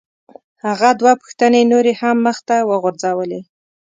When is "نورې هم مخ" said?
1.71-2.37